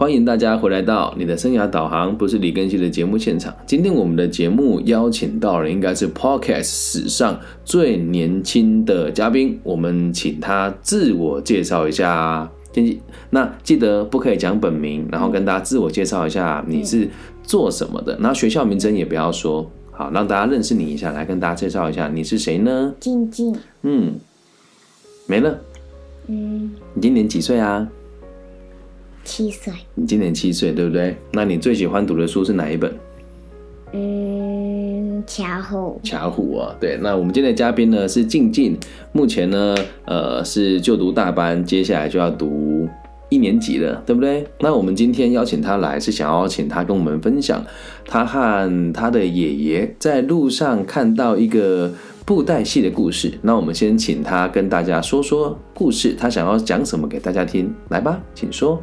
[0.00, 3.52] 欢迎大家回来到你的生涯导航，不是李根熙的节目现场。
[3.66, 12.48] 今天我们的节目邀请到了，应该是 Podcast 史上最年轻的嘉宾，我们请他自我介绍一下。
[13.30, 17.08] 那记得不可以讲本名，然后跟大家自我介绍一下你是
[17.42, 22.94] 做什么的，然后学校名称也不要说，好让大家认识你一下，来跟大家介绍一下你是谁呢？
[23.00, 23.52] 静静，
[23.82, 24.14] 嗯，
[25.26, 25.58] 没了，
[26.28, 27.88] 嗯，你今年几岁啊？
[29.28, 31.14] 七岁，你今年七岁，对不对？
[31.32, 32.90] 那你最喜欢读的书是哪一本？
[33.92, 36.98] 嗯，巧虎，巧虎啊，对。
[37.02, 38.74] 那我们今天的嘉宾呢是静静，
[39.12, 42.88] 目前呢，呃，是就读大班，接下来就要读
[43.28, 44.46] 一年级了，对不对？
[44.60, 47.62] 那我们今天邀请他来，是想要请他跟我们分享
[48.06, 51.92] 他和他的爷爷在路上看到一个
[52.24, 53.30] 布袋戏的故事。
[53.42, 58.82] 那我们先请他跟大家说说故事，他想要讲什么给大家听，来吧，请说。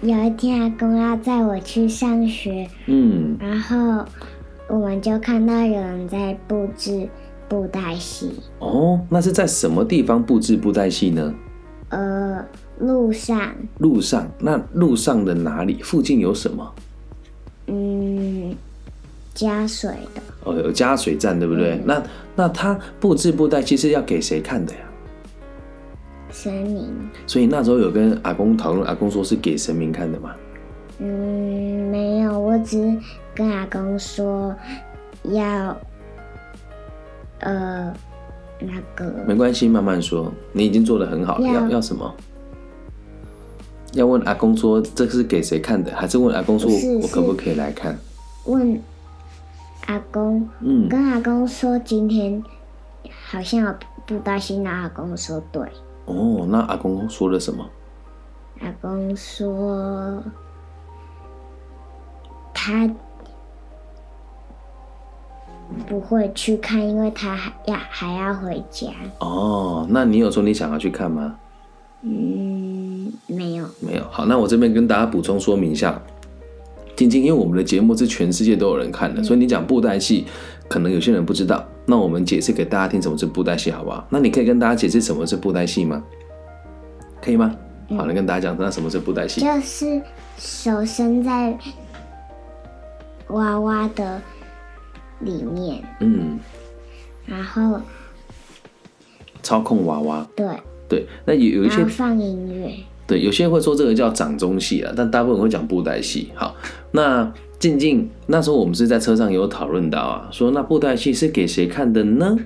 [0.00, 4.04] 有一天，阿公要载我去上学，嗯，然后
[4.68, 7.08] 我们就看到有人在布置
[7.48, 8.32] 布袋戏。
[8.58, 11.34] 哦，那是在什么地方布置布袋戏呢？
[11.90, 12.44] 呃，
[12.78, 13.54] 路上。
[13.78, 14.30] 路上？
[14.38, 15.82] 那路上的哪里？
[15.82, 16.72] 附近有什么？
[17.66, 18.56] 嗯，
[19.34, 20.22] 加水的。
[20.44, 21.80] 哦，有加水站，对不对？
[21.84, 22.02] 那
[22.34, 24.80] 那他布置布袋戏是要给谁看的呀？
[26.32, 26.90] 神明，
[27.26, 30.34] 所以那时候有跟阿公讨论，阿公说是给神明看的吗？
[30.98, 32.96] 嗯，没有，我只
[33.34, 34.54] 跟阿公说
[35.24, 35.76] 要，
[37.40, 37.92] 呃，
[38.58, 40.32] 那个没关系，慢慢说。
[40.52, 42.14] 你已经做的很好了，要要什么？
[43.92, 46.70] 要问阿公说这是给谁看的，还是问阿公说
[47.02, 47.96] 我可不可以来看？
[48.46, 48.80] 问
[49.86, 52.42] 阿公，嗯，跟阿公说今天
[53.26, 53.74] 好像有
[54.06, 55.62] 布袋戏，那阿公说对。
[56.06, 57.64] 哦，那阿公说了什么？
[58.60, 60.22] 阿公说
[62.54, 62.88] 他
[65.88, 68.88] 不会去看，因为他还要还要回家。
[69.20, 71.34] 哦，那你有说你想要去看吗？
[72.02, 73.66] 嗯，没有。
[73.80, 74.04] 没有。
[74.10, 76.00] 好，那我这边跟大家补充说明一下，
[76.94, 80.26] 晶晶，因为我们的节目是全世界都有人看的，所以你讲布袋戏，
[80.68, 81.64] 可能有些人不知道。
[81.84, 84.06] 那我们解释给大家听什么是布袋戏，好不好？
[84.08, 86.02] 那你可以跟大家解释什么是布袋戏吗？
[87.20, 87.54] 可以吗？
[87.96, 89.40] 好，来跟大家讲，那什么是布袋戏？
[89.40, 90.00] 就是
[90.38, 91.56] 手伸在
[93.28, 94.20] 娃娃的
[95.20, 96.38] 里面，嗯，
[97.26, 97.80] 然后
[99.42, 100.26] 操控娃娃。
[100.34, 100.46] 对
[100.88, 102.74] 对，那有有一些放音乐。
[103.12, 106.30] 对，有些人会说这个叫掌中戏啊，但大部分会讲布袋戏。
[106.34, 106.54] 好，
[106.92, 107.32] 那。
[107.62, 112.36] 静静，那时候我们是在车上有讨论到啊，说那布袋戏是给谁看的呢？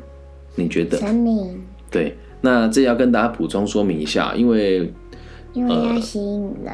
[0.57, 0.99] 你觉得？
[0.99, 1.59] 神明。
[1.91, 4.93] 对，那这要跟大家补充说明一下，因为
[5.55, 6.71] 因为要吸引人。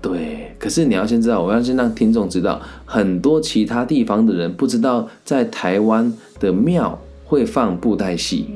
[0.00, 6.10] 对，可是你要先知道，我要先让听众知道，很多其他地方的人不知道，在台湾
[6.40, 8.46] 的庙会放布袋戏，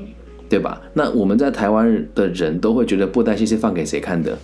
[0.48, 0.80] 对吧？
[0.94, 4.38] 那我们在台湾的人都会觉得布袋戏是放给谁看的？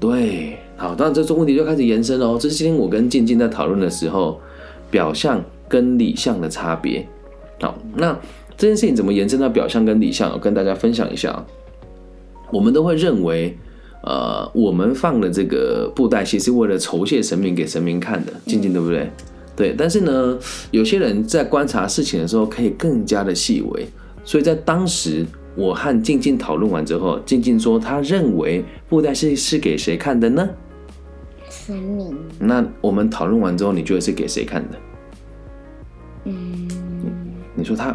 [0.00, 0.58] 对。
[0.76, 2.36] 好，当然这种问题就开始延伸哦。
[2.40, 4.40] 这是今天我跟静静在讨论的时候，
[4.90, 7.06] 表象跟理象的差别。
[7.60, 8.18] 好，那
[8.56, 10.32] 这件事情怎么延伸到表象跟理象？
[10.32, 11.44] 我跟大家分享一下。
[12.50, 13.56] 我们都会认为，
[14.02, 19.10] 呃，我们放的这个布袋戏是为了酬谢神明给神明看的，静静对不对？
[19.54, 19.74] 对。
[19.78, 20.38] 但是呢，
[20.70, 23.86] 有些人在观察事情的时候可以更加的细微，
[24.24, 25.24] 所以在当时。
[25.54, 30.48] 我和静静讨论完之后，静静说，她认为布袋戏是给谁看的呢？
[31.50, 32.16] 神明。
[32.38, 34.78] 那我们讨论完之后，你觉得是给谁看的？
[36.24, 36.68] 嗯。
[37.54, 37.94] 你说他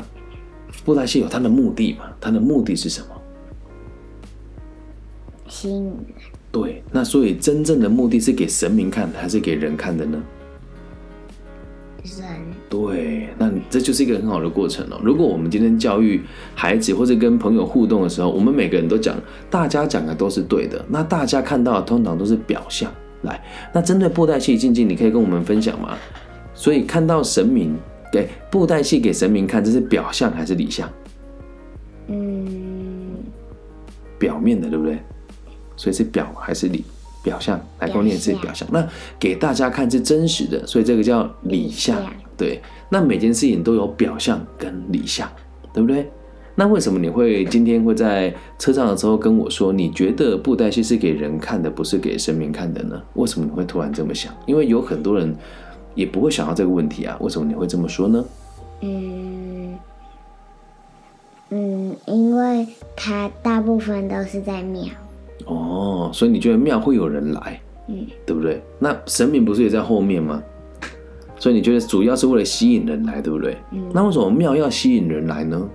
[0.85, 2.05] 布袋戏有他的目的吗？
[2.21, 3.07] 他的目的是什么？
[5.47, 5.95] 吸引人。
[6.51, 10.21] 对，那所以真正的目的是给神明看的，还是给人看的呢？
[12.03, 12.25] 人。
[12.69, 14.99] 对，那这就是一个很好的过程哦。
[15.03, 16.21] 如果我们今天教育
[16.55, 19.15] 孩子或者跟朋友互动的时候，我们每个人都讲，
[19.49, 22.91] 大家讲的都是对的，那大家看到的通常都是表象。
[23.23, 25.97] 来，那针对布袋戏静静，你可以跟我们分享吗？
[26.53, 27.75] 所以看到神明
[28.11, 30.89] 给布袋戏给神明看，这是表象还是理象？
[32.07, 33.15] 嗯，
[34.19, 34.99] 表面的，对不对？
[35.75, 36.83] 所以是表还是理？
[37.27, 38.65] 表象，来跟我念自己表象。
[38.71, 38.87] 那
[39.19, 42.01] 给大家看是真实的，所以这个叫理象。
[42.37, 45.29] 对，那每件事情都有表象跟理象，
[45.73, 46.09] 对不对？
[46.55, 53.01] 那为什么你会今天会在车上的时候跟我说，你觉得布袋戏是给人看的，不是给神明看的呢？
[53.15, 54.33] 为什么你会突然这么想？
[54.45, 55.35] 因为有很多人
[55.95, 57.17] 也不会想到这个问题啊。
[57.19, 58.25] 为什么你会这么说呢？
[58.81, 59.77] 嗯
[61.49, 64.85] 嗯，因为他大部分都是在庙。
[65.47, 67.59] 哦，所以你觉得庙会有人来？
[67.87, 68.61] 嗯，对不对？
[68.79, 70.43] 那神明不是也在后面吗？
[71.39, 73.57] 所以你觉得主要是为了吸引人来，对不对？
[73.71, 75.69] 嗯那为什么庙要吸引人来呢？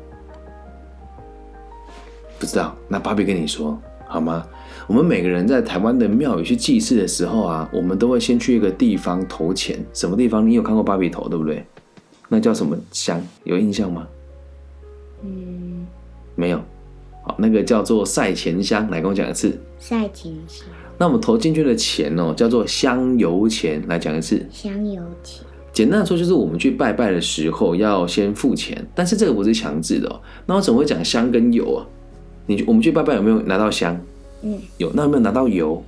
[2.39, 4.45] 不知道，那芭比跟你说好吗？
[4.89, 9.79] 我们每个人在台湾的庙宇去祭祀的时候啊，我们都会先去一个地方投钱。
[9.95, 10.47] 什么地方？
[10.47, 11.65] 你有看过芭比头对不对？
[12.29, 13.23] 那叫什么香？
[13.45, 14.07] 有印象吗？
[15.23, 15.87] 嗯，
[16.35, 16.61] 没有。
[17.33, 19.59] 好，那个叫做赛钱香，来跟我讲一次。
[19.79, 20.67] 赛钱香
[20.99, 24.47] 那我们投进去的钱哦，叫做香油钱，来讲一次。
[24.51, 30.21] 香油钱，简单的说，就是我们去拜拜的时候要先付钱，但是这个不是强制的哦。
[30.47, 31.87] 那我怎么会讲香跟油啊？
[32.47, 33.99] 你我们去拜拜有没有拿到香？
[34.43, 35.83] 嗯，有，那有没有拿到油？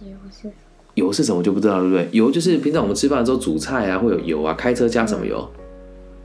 [0.00, 0.50] 油是
[0.94, 2.08] 油是什么我就不知道了，对不对？
[2.12, 5.48] 油就是平常我们吃饭的时候煮菜啊会有油啊，开车加什么油？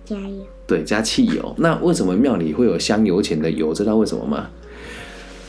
[0.03, 1.55] 加油，对，加汽油。
[1.57, 3.73] 那为什么庙里会有香油钱的油？
[3.73, 4.47] 知道为什么吗？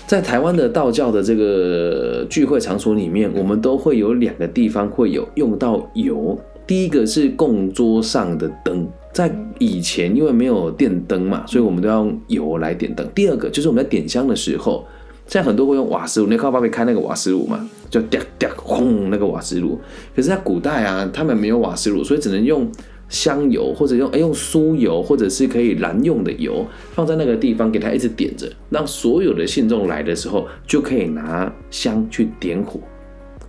[0.06, 6.38] 在台湾的道教的这个聚会场所里面，我们都会有两个地方会有用到油。
[6.66, 13.08] 第一个是供桌上的灯，在以前因为没有电灯嘛，所以我们都要用油来点灯。
[13.14, 14.84] 第二个就是我们在点香的时候，
[15.26, 19.78] 现在很多会用瓦斯炉，你靠爸爸开那个瓦斯炉嘛，就嗲嗲轰那个瓦斯炉。
[20.14, 22.70] 可是，在古代啊，他们没有瓦斯炉，所以只能用
[23.08, 32.80] 香油或者用哎用酥油，或者是可以燃用的油，放在那个地方给它一直点着，让所有的信众来的时候就可以拿香去点火，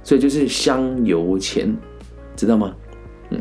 [0.03, 1.75] 所以就是香油钱，
[2.35, 2.73] 知道吗？
[3.31, 3.39] 嗯，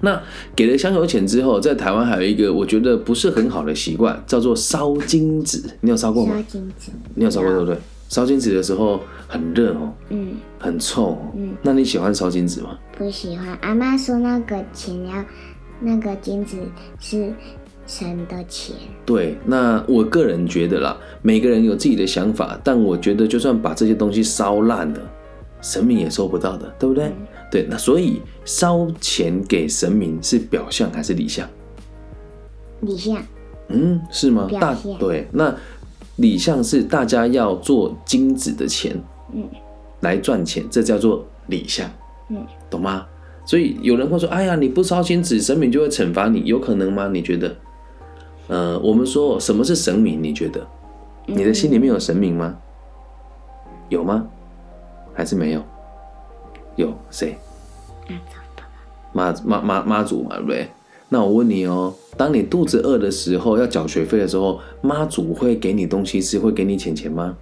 [0.00, 0.20] 那
[0.54, 5.62] 给了香油钱之后，在台湾还有一个我觉得不是很好的习惯，叫做烧金纸。
[5.80, 6.42] 你有烧过吗烧？
[6.42, 7.78] 金纸，你有烧过对不对？
[8.08, 11.18] 烧金纸的时候很热哦，嗯，很臭哦。
[11.34, 12.78] 嗯那你喜欢烧金纸吗？
[12.96, 13.56] 不喜欢。
[13.60, 15.24] 阿妈说那个钱要，
[15.80, 16.56] 那个金子
[17.00, 17.32] 是
[17.86, 18.74] 神的钱，
[19.04, 25.00] 对，那我个人觉得啦，每个人有自己的想法，但我觉得就算把这些东西烧烂了，
[25.60, 27.12] 神明也收不到的，对不对？
[27.50, 31.48] 对，那所以烧钱给神明是表象还是理象？
[32.80, 33.22] 李象，
[33.68, 34.48] 嗯，是吗？
[34.60, 35.54] 大对，那
[36.16, 38.94] 理象是大家要做金子的钱，
[39.32, 39.48] 嗯，
[40.00, 41.90] 来赚钱，这叫做理象，
[42.28, 43.06] 嗯，懂吗？
[43.44, 47.54] 所以有人会说：“哎呀，你不烧金子，神明就会惩罚你，有可能吗？”你觉得？
[48.48, 50.22] 呃，我们说什么是神明？
[50.22, 50.66] 你觉得？
[51.26, 52.56] 你的心里面有神明吗？
[53.88, 54.26] 有吗？
[55.14, 55.62] 还是没有？
[56.76, 57.38] 有谁？
[59.12, 60.68] 妈妈妈妈祖嘛，对不对？
[61.08, 67.36] 那我问你哦，当你肚子饿的时候，要缴学费的时候，妈祖会给你东西吃，会给你钱钱吗？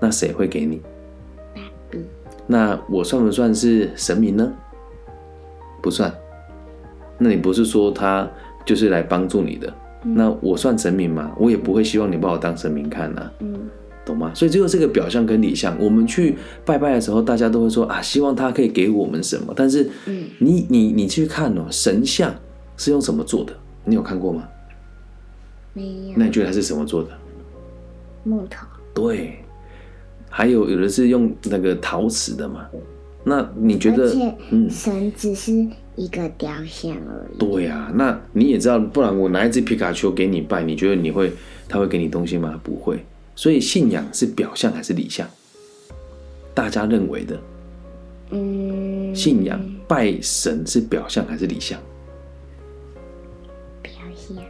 [0.00, 0.80] 那谁会给你？
[2.46, 4.52] 那我算不算是神明呢？
[5.82, 6.12] 不算。
[7.18, 8.28] 那你不是说他
[8.64, 9.72] 就是来帮助你的？
[10.02, 11.30] 那我算神明吗？
[11.38, 13.70] 我也不会希望你把我当神明看呐、嗯
[14.04, 14.32] 懂吗？
[14.34, 19.52] 所以只有这个表象跟理象，我们去拜拜的时候，大家都会说啊，希望他可以给我们什么。
[19.54, 22.34] 但是嗯，你你你去看哦，神像
[22.82, 23.52] 是用什么做的？
[23.84, 24.48] 你有看过吗？
[25.72, 27.10] 没有那你觉得它是什么做的？
[28.24, 29.38] 木头，对，
[30.28, 32.66] 还有有的是用那个陶瓷的嘛。
[33.22, 34.12] 那你觉得
[34.50, 35.52] 嗯，神只是
[35.94, 37.38] 一个雕像而已。
[37.38, 41.32] 对呀、那你也知道，不然我拿一只皮卡丘给你拜，你觉得你会
[41.68, 42.60] 他会给你东西吗？
[42.64, 43.04] 不会。
[43.36, 45.28] 所以信仰是表象还是理象？
[46.52, 47.40] 大家认为的
[48.30, 51.80] 嗯，信仰拜神是表象还是理象？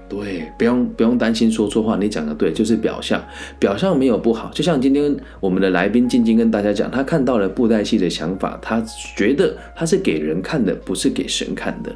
[0.08, 3.22] 对，不用不用担心说错话，你讲的对，就是表象，
[3.58, 4.50] 表象没有不好。
[4.54, 8.80] 就像今天我们的来宾静静跟大家讲，他看到了布袋戏的想法，他
[9.16, 11.90] 觉得他是给人看的，不是给神看的。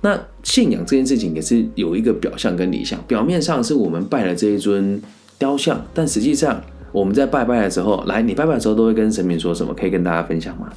[0.00, 5.00] 那信仰这件事情也是有一个表象跟理想，表面上是我们拜了这一尊
[5.38, 9.74] 雕像，但实际上我们在拜拜的时候，来你拜拜的时候都会跟神明说什么？
[9.74, 10.72] 可以跟大家分享吗？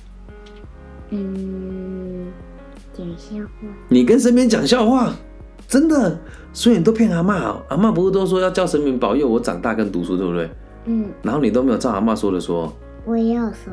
[1.12, 2.28] 嗯，
[2.98, 5.14] 讲笑话，你跟神明讲笑话，
[5.68, 6.20] 真的，
[6.54, 7.62] 所以你都骗阿妈哦。
[7.70, 10.50] 阿妈不是都说要叫神明保佑我长大跟读书，对不对？
[10.86, 12.74] 嗯，然后你都没有照阿妈说的说，
[13.06, 13.72] 我也有说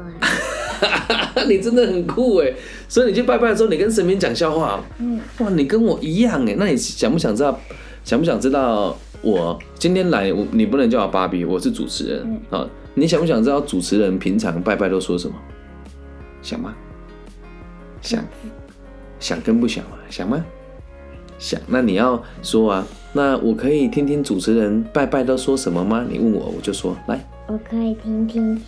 [0.81, 2.53] 啊， 你真的很酷哎！
[2.89, 6.55] 所以你去拜拜的时候，你跟神明讲笑话，嗯，哇，你跟我一样哎。
[6.59, 7.59] 那你想不想知道？
[8.05, 10.33] 想不想知道我今天来？
[10.33, 15.35] 我你不能叫我芭比，我是主持人啊、你想不想知道主持人平常拜拜都说什么？
[16.43, 16.75] 想吗？
[18.03, 18.23] 想，
[19.19, 19.99] 想跟不想啊？
[20.11, 20.45] 想吗？
[21.39, 21.61] 想。
[21.67, 26.07] 那你要说啊，那我可以听听主持人拜拜都说什么吗？
[26.09, 27.25] 你问我，我就说来。
[27.49, 28.61] 我可以听听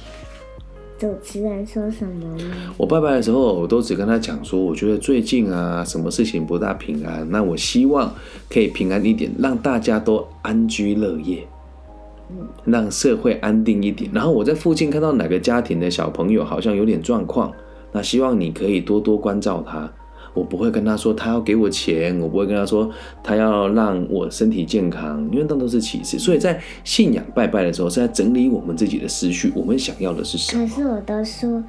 [0.99, 2.75] 主持人说什么吗？
[2.77, 8.13] 我拜拜的时候，我都只跟他讲说，我觉得最近啊，什么事情不大平安，那我希望
[8.51, 11.47] 可以平安一点，让大家都安居乐业，
[12.65, 14.11] 让社会安定一点。
[14.13, 17.53] 然后我在附近看到哪个家庭的小朋友好像有点状况，
[17.93, 19.91] 那希望你可以多多关照他。
[20.39, 22.89] 我不会跟他说他要给我钱，我不会跟他说
[23.23, 26.19] 他要让我身体健康，因为那都是其次。
[26.19, 30.67] 所以在信仰拜拜的时候，是在整理我们自己的思绪，我们想要的是什么？
[30.67, 31.65] 可是我都说。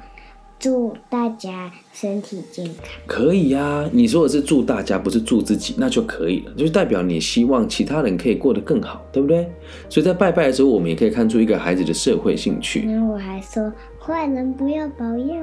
[0.62, 2.74] 祝大家身体健康。
[3.06, 9.50] 可以呀，你说的是祝大家，不是祝自己，那就可以了，就是代表你希望其他人可以过得更好，对不对？
[9.88, 12.82] 所以在拜拜的时候，我们也可以看出一个孩子的社会兴趣。
[12.82, 13.72] 那我还说
[14.10, 15.34] 坏人不要保佑。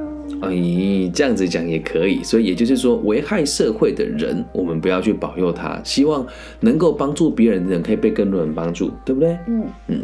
[0.41, 2.21] 哎，这样子讲也可以。
[2.21, 5.81] 所以也就是说，危害社会的人，我们不要去保佑他。
[5.83, 6.25] 希望
[6.59, 9.37] 能够帮助别人的人，可以被更多人帮助，对不对？
[9.47, 10.01] 嗯嗯。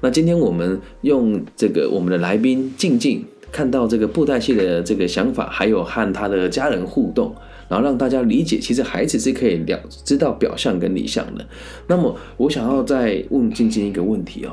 [0.00, 3.24] 那今天我们用这个我们的来宾静静。
[3.50, 7.34] 看到这个布袋戏的这个想法，还有和他的家人互动，
[7.66, 11.42] 然后让大家理解，其实孩子是可以了知道表象跟理想的。
[11.86, 14.52] 那么，我想要再问静静一个问题哦，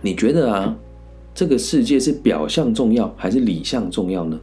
[0.00, 0.76] 你觉得啊，
[1.36, 4.40] 这个世界是表象重要还是理象重要呢？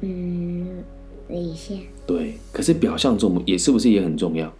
[0.00, 0.82] 嗯，
[1.28, 1.78] 理想。
[2.04, 4.52] 对，可是表象重也是不是也很重要，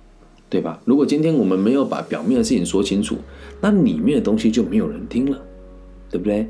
[0.49, 0.81] 对吧？
[0.85, 3.17] 如果今天我们没有把表面的事情说清楚，
[3.61, 5.43] 那里面的东西就没有人听了，
[6.09, 6.49] 对不对？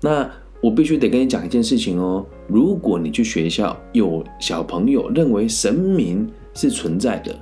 [0.00, 0.30] 那
[0.62, 2.24] 我必须得跟你讲一件事情哦。
[2.48, 7.36] 如果你去学校，有小朋友认为神明是存在的，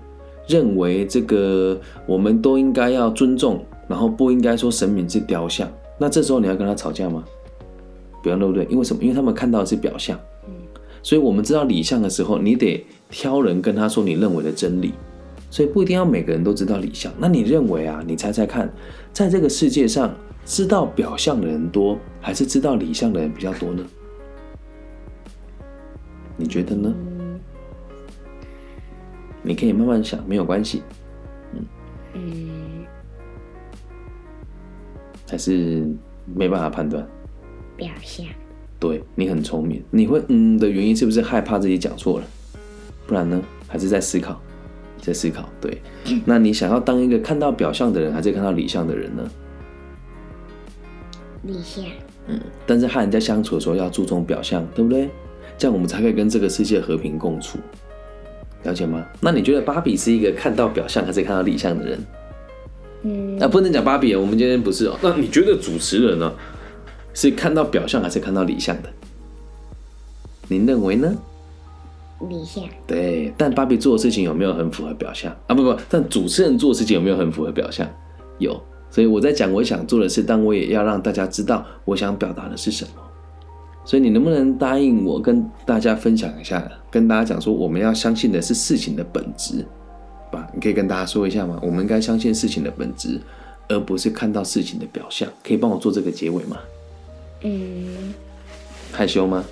[0.49, 7.25] 认为这个我们都应该要尊重，然后不应该说神明是雕像，那这时候你要跟他吵架吗？
[8.23, 8.65] 不要，对不对？
[8.71, 9.03] 因为什么？
[9.03, 10.19] 因为他们看到的是表象，
[11.03, 14.95] 所以我们知道理象的时候，你得挑人跟他说你认为的真理，
[15.51, 17.13] 所以不一定要每个人都知道理象。
[17.19, 18.03] 那你认为啊？
[18.07, 18.73] 你猜猜看，
[19.13, 20.15] 在这个世界上。
[20.47, 23.83] 知道表象的人多，还是知道理象的人比较多呢？
[26.37, 26.95] 你觉得呢？
[29.41, 30.83] 你可以慢慢想，没有关系。
[31.55, 31.67] 嗯
[32.13, 32.63] 嗯，
[35.28, 35.87] 还是
[36.35, 37.07] 没办法判断。
[37.76, 38.26] 表象。
[38.81, 42.26] 对你很聪明，你会嗯的原因是不是害怕自己讲错了？
[43.07, 43.43] 不然呢？
[43.66, 44.40] 还是在思考，
[45.00, 45.49] 在思考。
[45.61, 45.81] 对，
[46.25, 49.31] 那你想要当一个看到表象的人，还是看到理象的人呢？
[51.43, 51.85] 理想，
[52.28, 55.09] 嗯，但是和人家相处的时候要注重表象，对不对？
[55.57, 57.59] 这样我们才可以跟这个世界和平共处，
[58.64, 59.07] 了解吗？
[59.21, 61.99] 那你觉得芭比是一个看到表象还是看到理想的人？
[63.04, 64.99] 嗯，那不能讲芭比，我们今天不是哦。
[65.02, 66.32] 那你觉得主持人呢，
[67.12, 68.88] 是看到表象还是看到理想的？
[70.49, 71.14] 您认为呢？
[72.28, 72.64] 理想。
[72.87, 75.54] 对，但芭比做的事情有没有很符合表象啊？
[75.54, 77.87] 不不，但主持人做的事情有没有很符合表象？
[78.38, 78.61] 有。
[78.90, 83.02] 所以我在讲我想做的事，但我也要让大家知道我想表达的是什么。
[83.84, 89.66] 所以你能不能答应我，跟大家分享一下，跟大家讲说，我们要相信的是事情的本质，
[90.35, 90.49] 吧？
[90.53, 91.59] 你可以跟大家说一下吗？
[91.62, 93.21] 我们应该相信事情的本质，
[93.69, 95.29] 而不是看到事情的表象。
[95.43, 96.59] 可以帮我做这个结尾吗？
[97.43, 98.12] 嗯。
[98.93, 99.45] 害羞吗？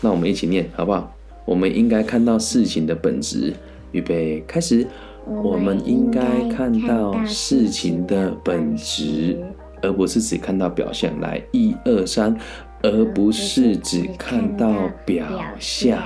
[0.00, 1.12] 那我们一起念好不好？
[1.44, 3.54] 我们应该看到事情的本质。
[3.92, 4.86] 预备，开始。
[5.24, 6.20] 我们应该
[6.54, 9.36] 看到事情的本质，
[9.82, 11.18] 而不是只看到表象。
[11.20, 12.36] 来，一二三，
[12.82, 15.26] 而不是只看到表
[15.58, 16.00] 象。